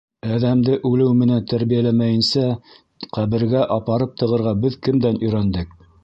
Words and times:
Әҙәмде 0.35 0.75
үлеү 0.89 1.09
менән 1.17 1.43
тәрбиәләмәйенсә 1.51 2.45
ҡәбергә 3.17 3.61
апарып 3.75 4.15
тығырға 4.23 4.55
беҙ 4.65 4.79
кемдән 4.89 5.21
өйрәндек? 5.29 5.77